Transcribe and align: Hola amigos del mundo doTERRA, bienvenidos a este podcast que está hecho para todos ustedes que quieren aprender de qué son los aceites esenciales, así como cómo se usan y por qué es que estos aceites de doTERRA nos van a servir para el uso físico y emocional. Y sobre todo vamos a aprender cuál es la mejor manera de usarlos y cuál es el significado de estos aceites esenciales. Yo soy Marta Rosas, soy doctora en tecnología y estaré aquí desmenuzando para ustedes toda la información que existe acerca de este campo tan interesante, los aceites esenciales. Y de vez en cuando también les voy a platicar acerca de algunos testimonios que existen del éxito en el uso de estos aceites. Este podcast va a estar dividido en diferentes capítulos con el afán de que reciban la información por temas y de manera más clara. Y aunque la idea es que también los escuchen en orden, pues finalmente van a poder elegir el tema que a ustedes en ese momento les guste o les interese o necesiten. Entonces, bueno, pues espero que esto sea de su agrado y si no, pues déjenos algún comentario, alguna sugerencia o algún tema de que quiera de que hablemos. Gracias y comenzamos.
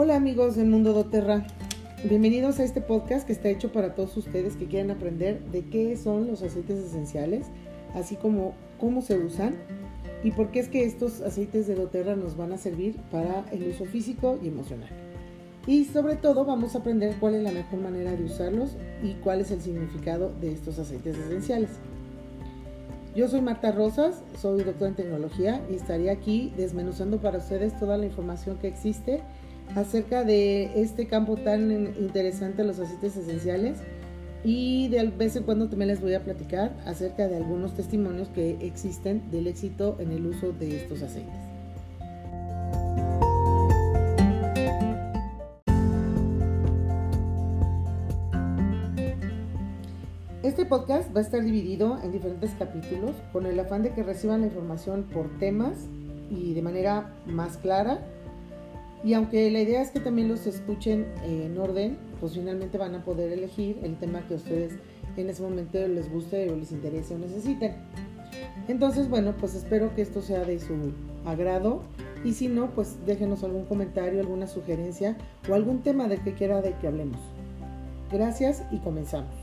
Hola 0.00 0.14
amigos 0.14 0.54
del 0.54 0.68
mundo 0.68 0.92
doTERRA, 0.92 1.44
bienvenidos 2.04 2.60
a 2.60 2.62
este 2.62 2.80
podcast 2.80 3.26
que 3.26 3.32
está 3.32 3.48
hecho 3.48 3.72
para 3.72 3.96
todos 3.96 4.16
ustedes 4.16 4.54
que 4.54 4.66
quieren 4.66 4.92
aprender 4.92 5.42
de 5.46 5.64
qué 5.64 5.96
son 5.96 6.28
los 6.28 6.40
aceites 6.40 6.78
esenciales, 6.78 7.48
así 7.96 8.14
como 8.14 8.54
cómo 8.78 9.02
se 9.02 9.18
usan 9.18 9.56
y 10.22 10.30
por 10.30 10.52
qué 10.52 10.60
es 10.60 10.68
que 10.68 10.84
estos 10.84 11.20
aceites 11.20 11.66
de 11.66 11.74
doTERRA 11.74 12.14
nos 12.14 12.36
van 12.36 12.52
a 12.52 12.58
servir 12.58 12.94
para 13.10 13.44
el 13.50 13.66
uso 13.66 13.86
físico 13.86 14.38
y 14.40 14.46
emocional. 14.46 14.88
Y 15.66 15.84
sobre 15.86 16.14
todo 16.14 16.44
vamos 16.44 16.76
a 16.76 16.78
aprender 16.78 17.16
cuál 17.18 17.34
es 17.34 17.42
la 17.42 17.50
mejor 17.50 17.80
manera 17.80 18.12
de 18.12 18.22
usarlos 18.22 18.76
y 19.02 19.14
cuál 19.14 19.40
es 19.40 19.50
el 19.50 19.60
significado 19.60 20.32
de 20.40 20.52
estos 20.52 20.78
aceites 20.78 21.18
esenciales. 21.18 21.70
Yo 23.16 23.26
soy 23.26 23.40
Marta 23.40 23.72
Rosas, 23.72 24.22
soy 24.36 24.62
doctora 24.62 24.90
en 24.90 24.94
tecnología 24.94 25.60
y 25.68 25.74
estaré 25.74 26.10
aquí 26.10 26.52
desmenuzando 26.56 27.18
para 27.18 27.38
ustedes 27.38 27.76
toda 27.80 27.98
la 27.98 28.06
información 28.06 28.58
que 28.58 28.68
existe 28.68 29.24
acerca 29.74 30.24
de 30.24 30.82
este 30.82 31.06
campo 31.06 31.36
tan 31.36 31.70
interesante, 31.98 32.64
los 32.64 32.78
aceites 32.78 33.16
esenciales. 33.16 33.78
Y 34.44 34.88
de 34.88 35.04
vez 35.08 35.34
en 35.36 35.42
cuando 35.42 35.68
también 35.68 35.88
les 35.88 36.00
voy 36.00 36.14
a 36.14 36.20
platicar 36.20 36.72
acerca 36.86 37.26
de 37.26 37.36
algunos 37.36 37.74
testimonios 37.74 38.28
que 38.28 38.56
existen 38.60 39.30
del 39.30 39.48
éxito 39.48 39.96
en 39.98 40.12
el 40.12 40.26
uso 40.26 40.52
de 40.52 40.76
estos 40.76 41.02
aceites. 41.02 41.48
Este 50.48 50.64
podcast 50.64 51.14
va 51.14 51.20
a 51.20 51.22
estar 51.22 51.42
dividido 51.42 51.98
en 52.02 52.10
diferentes 52.10 52.52
capítulos 52.58 53.14
con 53.32 53.44
el 53.44 53.60
afán 53.60 53.82
de 53.82 53.92
que 53.92 54.02
reciban 54.02 54.40
la 54.40 54.46
información 54.46 55.04
por 55.12 55.28
temas 55.38 55.74
y 56.30 56.54
de 56.54 56.62
manera 56.62 57.12
más 57.26 57.58
clara. 57.58 58.00
Y 59.04 59.14
aunque 59.14 59.50
la 59.50 59.60
idea 59.60 59.80
es 59.80 59.90
que 59.90 60.00
también 60.00 60.28
los 60.28 60.46
escuchen 60.46 61.06
en 61.24 61.56
orden, 61.58 61.98
pues 62.20 62.34
finalmente 62.34 62.78
van 62.78 62.94
a 62.94 63.04
poder 63.04 63.32
elegir 63.32 63.78
el 63.82 63.96
tema 63.96 64.26
que 64.26 64.34
a 64.34 64.36
ustedes 64.36 64.72
en 65.16 65.30
ese 65.30 65.42
momento 65.42 65.78
les 65.86 66.10
guste 66.10 66.50
o 66.50 66.56
les 66.56 66.72
interese 66.72 67.14
o 67.14 67.18
necesiten. 67.18 67.74
Entonces, 68.66 69.08
bueno, 69.08 69.34
pues 69.38 69.54
espero 69.54 69.94
que 69.94 70.02
esto 70.02 70.20
sea 70.20 70.44
de 70.44 70.58
su 70.60 70.74
agrado 71.24 71.82
y 72.24 72.32
si 72.32 72.48
no, 72.48 72.70
pues 72.70 72.96
déjenos 73.06 73.44
algún 73.44 73.64
comentario, 73.64 74.20
alguna 74.20 74.46
sugerencia 74.46 75.16
o 75.48 75.54
algún 75.54 75.82
tema 75.82 76.08
de 76.08 76.18
que 76.18 76.34
quiera 76.34 76.60
de 76.60 76.74
que 76.74 76.88
hablemos. 76.88 77.20
Gracias 78.10 78.64
y 78.70 78.78
comenzamos. 78.78 79.34